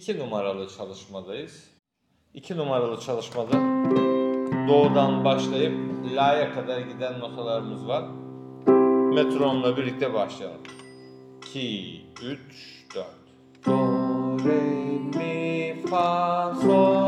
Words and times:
2 0.00 0.18
numaralı 0.18 0.68
çalışmadayız. 0.68 1.70
2 2.34 2.56
numaralı 2.56 3.00
çalışmada 3.00 3.52
doğudan 4.68 5.24
başlayıp 5.24 5.74
la'ya 6.14 6.54
kadar 6.54 6.80
giden 6.80 7.20
notalarımız 7.20 7.88
var. 7.88 8.04
Metronomla 9.14 9.76
birlikte 9.76 10.14
başlayalım. 10.14 10.60
2, 11.46 12.02
3, 12.22 12.40
4. 12.94 13.06
Do, 13.66 13.72
re, 14.48 14.60
mi, 15.18 15.82
fa, 15.86 16.54
sol. 16.62 16.99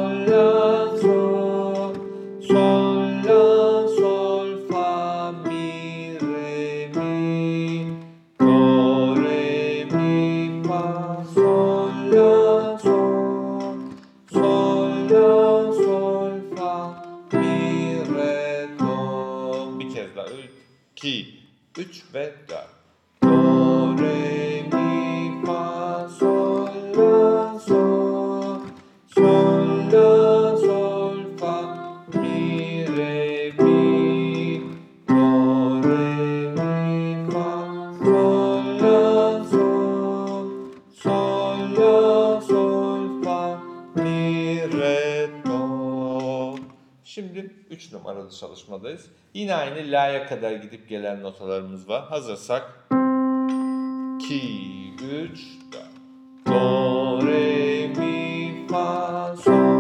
Şimdi 47.14 47.50
3 47.70 47.92
numaralı 47.92 48.30
çalışmadayız. 48.30 49.06
Yine 49.34 49.54
aynı 49.54 49.92
la'ya 49.92 50.26
kadar 50.26 50.52
gidip 50.52 50.88
gelen 50.88 51.22
notalarımız 51.22 51.88
var. 51.88 52.04
Hazırsak 52.08 52.88
2 54.20 54.94
3 55.02 55.40
4 55.72 55.84
Do 56.46 57.26
re 57.26 57.88
mi 57.88 58.66
fa 58.68 59.36
sol 59.36 59.71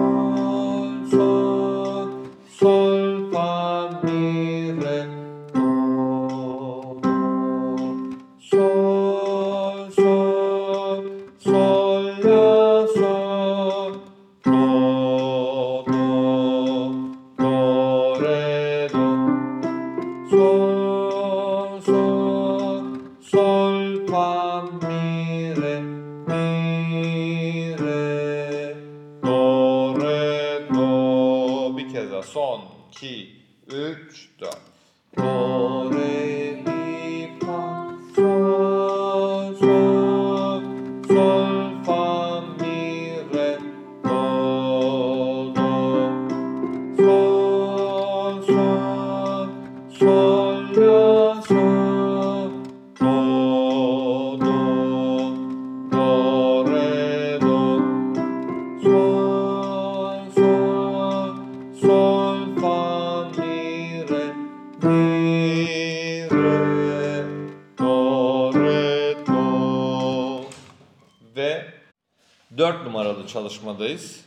çalışmadayız. 73.32 74.20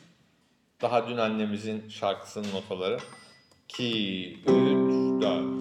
Daha 0.82 1.08
dün 1.08 1.18
annemizin 1.18 1.90
şarkısının 1.90 2.54
notaları. 2.54 2.98
2, 3.70 4.40
3, 4.42 4.48
4. 5.22 5.55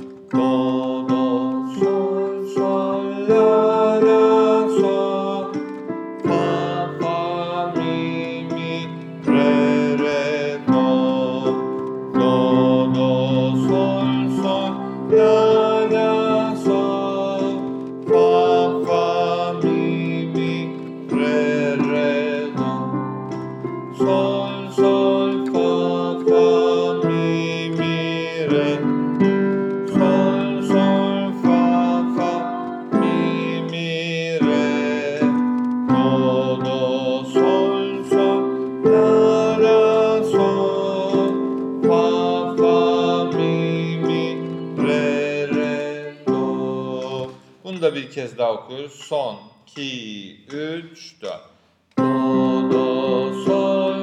da 47.84 47.94
bir 47.94 48.10
kez 48.10 48.38
daha 48.38 48.52
okuyoruz. 48.52 48.92
Son, 48.92 49.38
2, 49.66 50.46
3, 50.52 51.22
4. 51.22 51.40
Do, 51.98 52.70
do, 52.72 53.44
sol. 53.44 53.93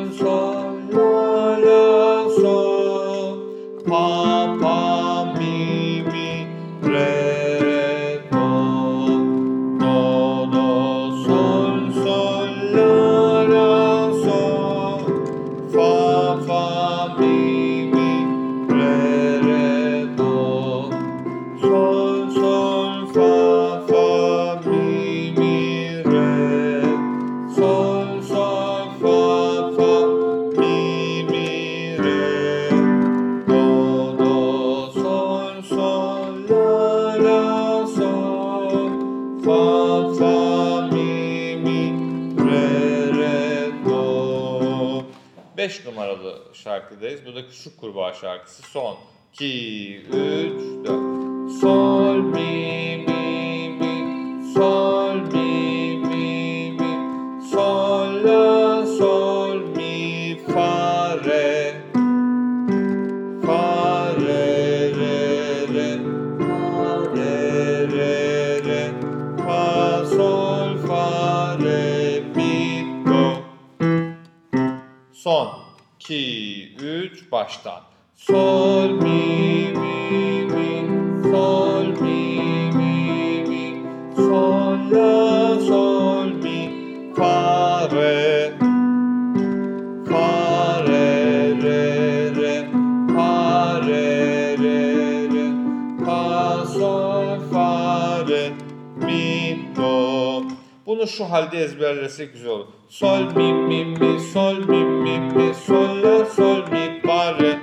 5 47.52 47.66
numaralı 47.66 47.66
şarkıdayız. 47.66 47.66
Bu 47.66 47.68
da 47.68 47.72
Küçük 47.72 47.78
Kurbağa 47.78 48.14
şarkısı. 48.14 48.64
Son 48.64 48.98
2, 49.34 49.98
3, 49.98 50.16
4. 50.86 51.52
Sol, 51.62 52.16
mi, 52.16 52.98
mi, 53.08 53.70
mi. 53.80 54.54
Sol, 54.54 54.91
baştan. 77.42 77.82
Sol 78.16 78.90
mi 78.90 79.21
bunu 101.02 101.08
şu 101.08 101.26
halde 101.26 101.58
ezberlesek 101.58 102.34
güzel 102.34 102.52
olur. 102.52 102.66
Sol 102.90 103.20
mi 103.36 103.54
mi 103.54 103.86
mi 103.86 104.20
sol 104.20 104.58
mi 104.58 104.84
mi 104.84 105.20
mi 105.20 105.54
sol 105.68 106.04
la 106.04 106.26
sol 106.26 106.62
mi 106.72 107.02
fa 107.06 107.40
re. 107.40 107.60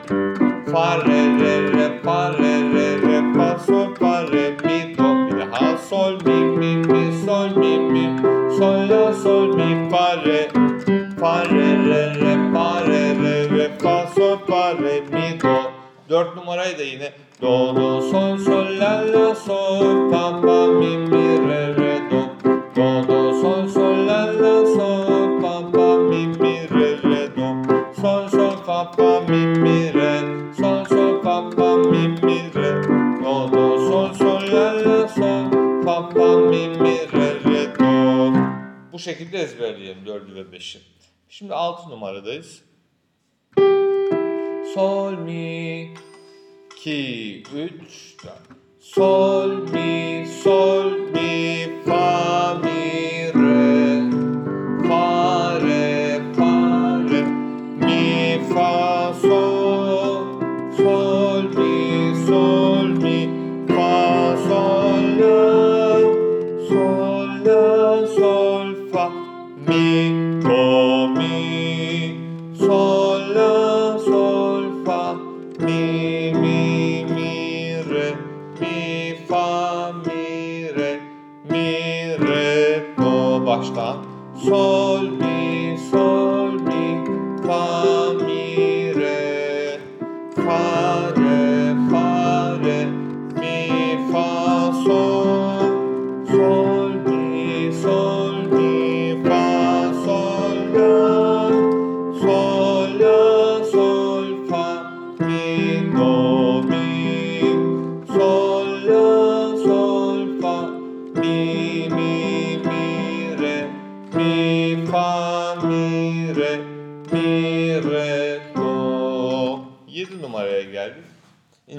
Fa 0.73 0.99
re 1.07 1.21
re 1.41 1.73
re 1.73 2.03
fa 2.05 2.33
re 2.33 2.73
re 2.75 3.03
re 3.03 3.35
fa 3.35 3.59
sol 3.59 3.95
fa 3.95 4.23
re 4.33 4.51
mi 4.51 4.99
do 4.99 5.27
bir 5.27 5.41
daha 5.41 5.79
sol 5.79 6.13
mi 6.27 6.45
mi 6.45 6.77
mi 6.77 7.13
sol 7.27 7.57
mi 7.57 7.79
mi 7.79 8.19
sol 8.59 8.89
la 8.91 9.13
sol 9.13 9.49
mi 9.57 9.91
fa 9.91 10.15
re. 10.25 10.49
Fa 11.21 11.45
re 11.45 11.69
re 11.89 12.15
re 12.21 12.35
fa 12.53 12.87
re 12.87 13.15
re 13.23 13.49
re 13.51 13.71
fa 13.83 14.07
sol 14.17 14.39
fa 14.49 14.73
re 14.83 15.01
mi 15.01 15.41
do. 15.41 15.57
Dört 16.11 16.37
numarayı 16.37 16.79
da 16.79 16.83
yine 16.83 17.13
do 17.43 17.77
do 17.77 18.03
sol 18.03 18.39
sol 18.39 18.81
la 18.81 19.03
la 19.13 19.35
sol 19.35 20.11
fa 20.11 20.43
fa 20.43 20.67
mi 20.67 20.97
mi 20.97 21.49
re 21.49 21.77
re 21.77 21.98
ve 40.39 40.57
5'i. 40.57 40.81
Şimdi 41.29 41.55
6 41.55 41.91
numaradayız. 41.91 42.63
Sol 44.75 45.13
mi 45.13 45.95
2 46.77 47.43
3 47.55 48.17
4 48.25 48.35
Sol 48.81 49.49
mi 49.49 50.27
sol 50.45 50.91
mi 50.91 51.83
fa 51.87 52.55
mi 52.55 53.08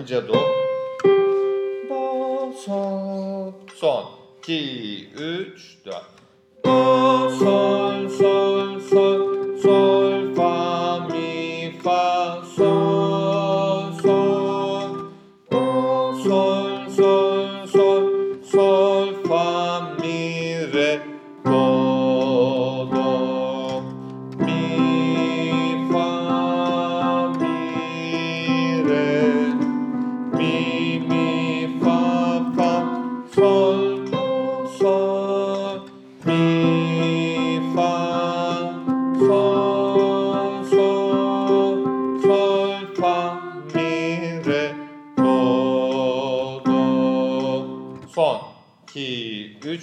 İnce 0.10 0.28
do. 0.28 0.34
Do 1.90 2.54
sol. 2.66 3.54
Son. 3.76 4.06
2 4.40 5.10
3 5.16 5.86
4 5.86 6.04
Do 6.66 7.30
sol 7.40 8.10
sol 8.10 8.80
sol 8.80 9.58
sol 9.62 9.99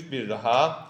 2 0.06 0.12
3 0.12 0.12
bir 0.12 0.28
daha 0.30 0.86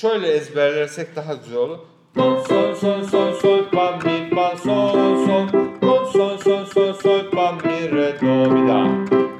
şöyle 0.00 0.28
ezberlersek 0.28 1.16
daha 1.16 1.34
güzel 1.34 1.58
olur. 1.58 1.78
Don 2.16 2.36
sol 2.36 2.74
sol 2.74 3.02
sol 3.02 3.32
sol 3.32 3.64
fa 3.74 3.98
mi 4.04 4.30
fa 4.34 4.56
sol 4.56 5.26
sol 5.26 5.48
Don 5.82 6.04
sol 6.04 6.38
sol 6.38 6.64
sol 6.66 6.94
sol 6.94 7.30
fa 7.34 7.52
mi 7.52 7.90
re 7.92 8.20
do 8.20 8.50
mi 8.50 8.68
da 8.68 8.80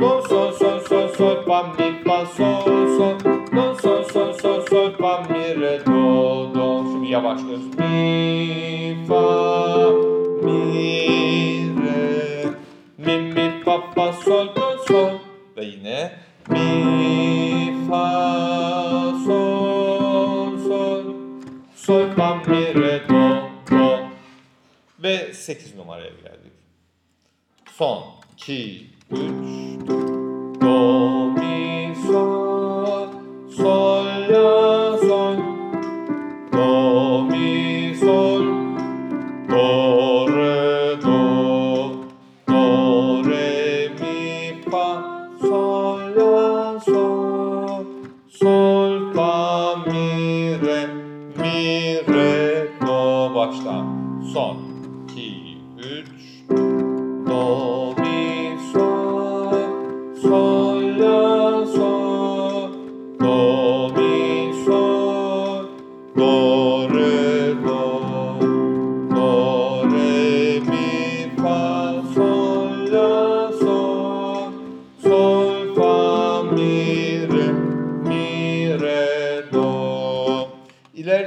Don 0.00 0.20
sol 0.20 0.52
sol 0.52 0.80
sol 0.80 1.08
sol 1.08 1.44
fa 1.46 1.62
mi 1.62 2.02
fa 2.04 2.26
sol 2.26 2.88
sol 2.96 3.18
Don 3.56 3.75
sol 3.75 4.04
sol 4.04 4.32
sol 4.32 4.62
sol 4.70 4.90
fa 4.99 5.23
mi 5.28 5.61
re 5.61 5.78
do 5.87 6.54
do 6.54 6.84
Şimdi 6.92 7.08
yavaşlıyoruz 7.11 7.78
Mi 7.78 8.96
fa 9.08 9.90
mi 10.42 10.61
re 11.82 12.44
Mi 12.99 13.18
mi 13.18 13.62
fa 13.64 13.80
fa 13.94 14.12
sol 14.12 14.46
do 14.56 14.78
sol 14.88 15.11
Ve 15.56 15.64
yine 15.64 16.12
mi 16.49 17.88
fa 17.90 18.33
Sol 21.84 22.14
pampire 22.16 23.02
do 23.08 23.50
do. 23.70 24.08
Ve 24.98 25.34
8 25.34 25.74
numaraya 25.76 26.08
geldik. 26.08 26.52
Son 27.72 28.04
2 28.36 28.90
3 29.10 29.20
do 30.60 31.30
mi 31.30 31.94
sol 32.06 33.08
sol 33.56 33.93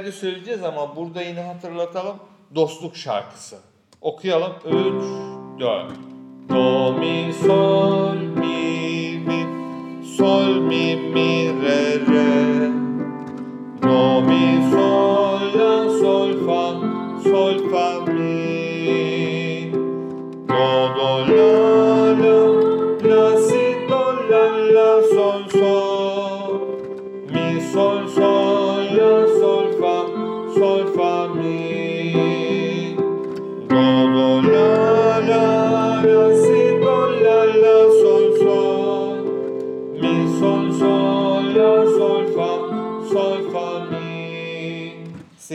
İleride 0.08 0.20
söyleyeceğiz 0.20 0.64
ama 0.64 0.96
burada 0.96 1.22
yine 1.22 1.40
hatırlatalım. 1.40 2.16
Dostluk 2.54 2.96
şarkısı. 2.96 3.56
Okuyalım. 4.00 4.52
3 4.64 4.74
4 5.60 5.92
Do 6.48 6.92
mi 6.92 7.32
sol 7.46 8.16
mi 8.16 9.18
mi? 9.26 9.46
Sol 10.16 10.48
mi 10.48 10.96
mi 10.96 11.52
re 11.62 12.00
re 12.00 12.17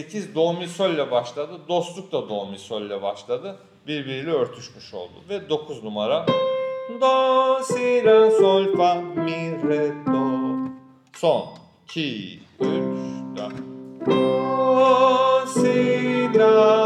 8 0.03 0.36
do 0.36 0.53
mi 0.53 0.67
sol 0.67 0.89
ile 0.89 1.12
başladı. 1.12 1.60
Dostluk 1.69 2.12
da 2.12 2.29
do 2.29 2.45
mi 2.45 2.57
sol 2.57 2.81
ile 2.81 3.01
başladı. 3.01 3.60
Birbiriyle 3.88 4.31
örtüşmüş 4.31 4.93
oldu. 4.93 5.13
Ve 5.29 5.50
9 5.50 5.83
numara 5.83 6.25
Do 7.01 7.63
si 7.63 8.05
la 8.05 8.31
sol 8.31 8.77
fa 8.77 8.95
mi 8.95 9.60
re 9.69 9.91
do 10.05 10.53
Son 11.15 11.48
2 11.86 12.39
3 12.60 12.69
4 13.38 13.53
Do 14.05 15.48
si 15.48 16.29
la 16.39 16.83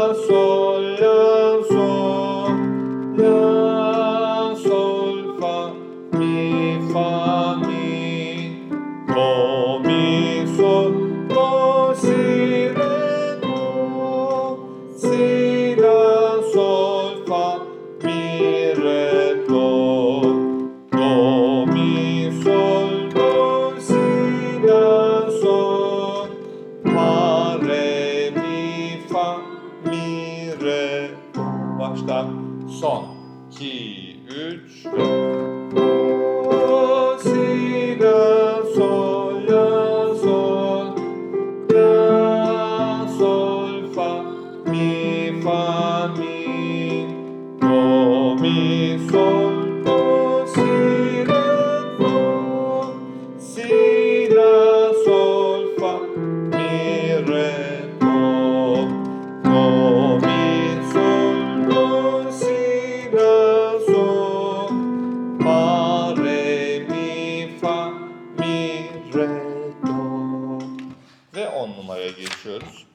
geçiyoruz. 72.18 72.86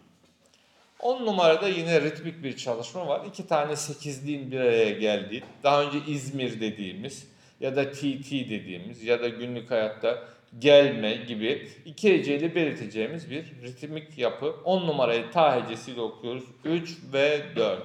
10 1.00 1.25
numarada 1.25 1.68
yine 1.68 2.01
ritmik 2.01 2.44
bir 2.44 2.58
çalışma 2.58 3.08
var. 3.08 3.25
İki 3.27 3.48
tane 3.48 3.75
sekizliğin 3.75 4.51
bir 4.51 4.60
araya 4.60 4.92
geldiği, 4.92 5.44
daha 5.63 5.84
önce 5.84 5.98
İzmir 6.08 6.62
dediğimiz 6.62 7.27
ya 7.60 7.75
da 7.75 7.92
TT 7.92 8.32
dediğimiz 8.32 9.03
ya 9.03 9.22
da 9.22 9.27
günlük 9.27 9.72
hayatta 9.72 10.24
gelme 10.60 11.13
gibi 11.15 11.70
iki 11.86 12.13
heceyle 12.13 12.56
belirteceğimiz 12.56 13.30
bir 13.30 13.46
ritmik 13.62 14.18
yapı. 14.18 14.56
10 14.65 14.88
numarayı 14.88 15.32
ta 15.32 15.63
hecesiyle 15.63 16.01
okuyoruz. 16.01 16.44
3 16.63 16.98
ve 17.13 17.42
4. 17.56 17.82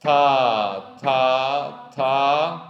Ta, 0.00 0.98
ta, 1.02 1.90
ta, 1.96 2.60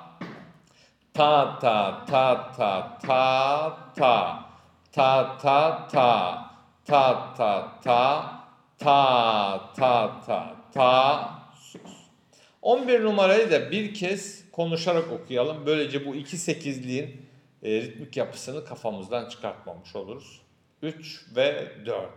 ta, 1.14 1.58
ta, 1.60 2.06
ta, 2.06 2.46
ta, 2.56 2.98
ta, 3.06 3.78
ta, 3.96 4.44
ta, 4.92 5.38
ta, 5.38 5.88
ta, 5.88 6.53
ta, 6.84 7.34
ta, 7.36 7.80
ta, 7.84 8.44
ta, 8.78 9.74
ta, 9.76 10.20
ta, 10.26 10.56
ta, 10.74 11.30
sus. 11.56 11.80
11 12.62 13.04
numarayı 13.04 13.50
da 13.50 13.70
bir 13.70 13.94
kez 13.94 14.50
konuşarak 14.52 15.12
okuyalım. 15.12 15.66
Böylece 15.66 16.06
bu 16.06 16.14
iki 16.14 16.36
sekizliğin 16.36 17.26
e, 17.62 17.82
ritmik 17.82 18.16
yapısını 18.16 18.64
kafamızdan 18.64 19.28
çıkartmamış 19.28 19.96
oluruz. 19.96 20.40
3 20.82 21.26
ve 21.36 21.72
4. 21.86 22.08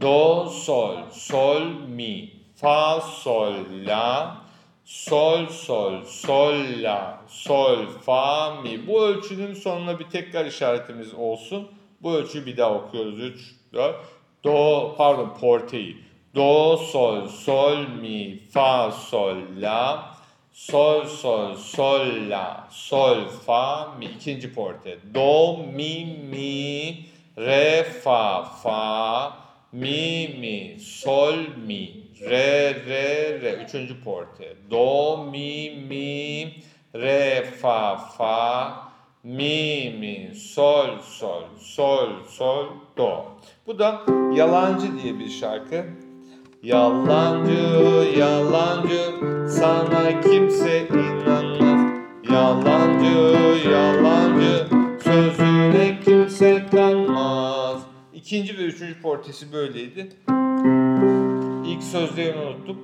Do, 0.00 0.46
sol, 0.46 1.10
sol, 1.10 1.62
mi, 1.88 2.32
fa, 2.56 3.00
sol, 3.00 3.54
la, 3.86 4.36
sol, 4.84 5.46
sol, 5.46 6.04
sol, 6.04 6.56
la, 6.82 7.24
sol, 7.28 7.86
fa, 7.86 8.60
mi. 8.60 8.86
Bu 8.86 9.06
ölçünün 9.06 9.54
sonuna 9.54 9.98
bir 9.98 10.10
tekrar 10.10 10.46
işaretimiz 10.46 11.14
olsun. 11.14 11.68
Bu 12.02 12.14
ölçüyü 12.14 12.46
bir 12.46 12.56
daha 12.56 12.74
okuyoruz. 12.74 13.20
3, 13.20 13.57
4. 13.72 13.94
Do, 14.42 14.94
pardon 14.96 15.30
porteyi. 15.30 15.96
Do, 16.32 16.76
sol, 16.76 17.28
sol, 17.28 17.88
mi, 18.00 18.42
fa, 18.50 18.90
sol, 18.90 19.42
la, 19.56 20.14
sol, 20.52 21.06
sol, 21.06 21.56
sol, 21.56 22.28
la, 22.28 22.66
sol, 22.70 23.28
fa, 23.28 23.94
mi. 23.98 24.06
İkinci 24.06 24.54
porte. 24.54 24.98
Do, 25.14 25.56
mi, 25.56 26.04
mi, 26.30 27.06
re, 27.36 27.84
fa, 27.84 28.44
fa, 28.62 29.32
mi, 29.72 30.28
mi, 30.38 30.78
sol, 30.78 31.36
mi, 31.66 32.10
re, 32.20 32.74
re, 32.86 33.40
re. 33.42 33.52
Üçüncü 33.64 34.04
porte. 34.04 34.56
Do, 34.70 35.16
mi, 35.24 35.70
mi, 35.70 36.62
re, 36.94 37.44
fa, 37.60 37.96
fa, 37.96 38.88
mi, 39.24 39.90
mi, 39.98 40.34
sol, 40.34 40.98
sol, 41.02 41.44
sol, 41.58 42.24
sol, 42.28 42.66
do. 42.98 43.24
Bu 43.66 43.78
da 43.78 44.02
Yalancı 44.34 45.02
diye 45.02 45.18
bir 45.18 45.28
şarkı. 45.28 45.84
Yalancı, 46.62 48.18
yalancı, 48.18 49.00
sana 49.48 50.20
kimse 50.20 50.88
inanmaz. 50.88 51.98
Yalancı, 52.32 53.68
yalancı, 53.68 54.66
sözüne 55.04 56.00
kimse 56.04 56.66
kanmaz. 56.70 57.82
İkinci 58.14 58.58
ve 58.58 58.62
üçüncü 58.62 59.02
portesi 59.02 59.52
böyleydi. 59.52 60.08
İlk 61.66 61.82
sözlerini 61.82 62.40
unuttum. 62.40 62.78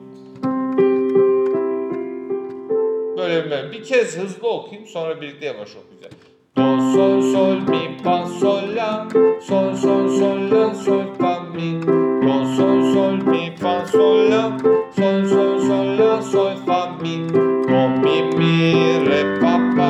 söylemem. 3.17 3.73
Bir 3.73 3.85
kez 3.85 4.19
hızlı 4.19 4.49
okuyayım 4.49 4.89
sonra 4.89 5.21
birlikte 5.21 5.47
yavaş 5.47 5.77
okuyacağız. 5.77 6.14
Do, 6.55 6.79
sol, 6.93 7.21
sol, 7.33 7.61
mi, 7.63 7.99
fa, 8.01 8.25
sol, 8.39 8.75
la. 8.75 9.09
Sol, 9.41 9.77
sol, 9.77 10.09
sol, 10.19 10.39
la, 10.51 10.73
sol, 10.73 11.13
fa, 11.19 11.41
mi. 11.53 11.81
Do, 11.81 12.35
sol, 12.57 12.93
sol, 12.93 13.17
mi, 13.27 13.51
fa, 13.59 13.85
sol, 13.87 14.31
la. 14.31 14.57
Sol, 14.95 15.27
sol, 15.27 15.59
sol, 15.67 15.87
la, 15.99 16.21
sol, 16.23 16.57
fa, 16.65 16.97
mi. 17.03 17.27
Do, 17.27 17.89
mi, 18.03 18.23
mi, 18.39 18.99
re, 19.07 19.21
fa, 19.41 19.55
fa. 19.77 19.89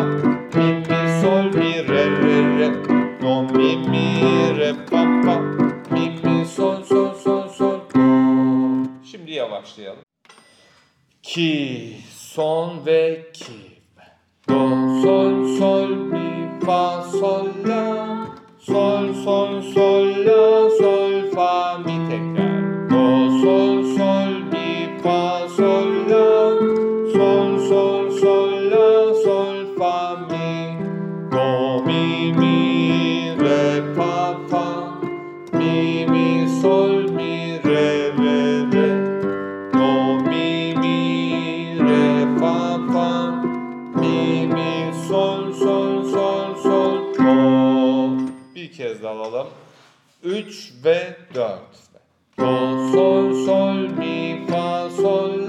Mi, 0.55 0.67
mi, 0.89 1.01
sol, 1.21 1.51
mi, 1.53 1.83
re, 1.83 2.05
re, 2.23 2.39
re. 2.57 2.71
Do, 3.21 3.43
mi, 3.53 3.77
mi, 3.77 4.07
re, 4.57 4.73
fa, 4.89 5.05
fa. 5.25 5.37
Mi, 5.93 6.09
mi, 6.23 6.47
sol, 6.47 6.83
sol, 6.83 7.15
sol, 7.15 7.49
sol. 7.49 7.81
Şimdi 9.05 9.33
yavaşlayalım. 9.33 10.03
Ki, 11.23 11.97
son 12.11 12.87
ve 12.87 13.33
ki. 13.33 13.64
Sol, 17.21 17.64
do. 47.25 48.19
Bir 48.55 48.73
kez 48.73 49.03
daha 49.03 49.13
alalım. 49.13 49.47
3 50.23 50.73
ve 50.85 51.17
4. 51.35 51.61
Do, 52.39 52.45
sol, 52.93 53.47
sol, 53.47 53.75
mi, 53.75 54.47
fa, 54.51 54.91
sol, 54.91 55.44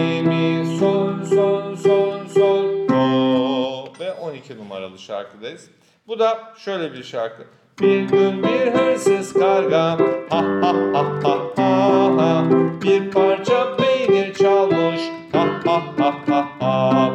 Mi, 0.00 0.22
mi, 0.22 0.78
sol, 0.78 1.24
sol, 1.24 1.76
sol, 1.76 2.28
sol, 2.28 2.88
do. 2.88 3.92
Ve 4.00 4.12
12 4.12 4.58
numaralı 4.58 4.98
şarkıdayız. 4.98 5.70
Bu 6.08 6.18
da 6.18 6.54
şöyle 6.58 6.92
bir 6.92 7.02
şarkı. 7.02 7.42
Bir 7.80 8.00
gün 8.00 8.42
bir 8.42 8.72
hırsız 8.72 9.32
karga 9.32 9.98
ha 10.30 10.44
ha 10.62 10.74
ha 10.92 11.04
ha 11.22 11.38
ha 11.56 12.16
ha 12.16 12.44
bir 12.82 13.10
parça 13.10 13.76
peynir 13.76 14.34
çalmış 14.34 15.00
ha 15.32 15.46
ha 15.66 15.82
ha 15.98 16.14
ha 16.28 16.48
ha 16.60 17.10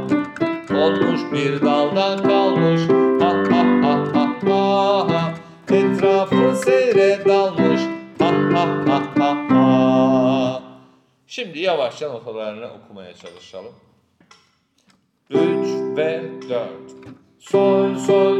olmuş 0.69 1.21
bir 1.33 1.61
dalda 1.61 2.23
kalmış 2.23 2.81
Şimdi 11.35 11.59
yavaşça 11.59 12.09
notalarını 12.09 12.69
okumaya 12.73 13.13
çalışalım. 13.13 13.73
3 15.29 15.39
ve 15.97 16.23
4 16.49 16.69
Sol 17.39 17.95
sol 17.95 18.34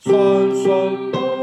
sol 0.00 0.54
sol 0.64 1.37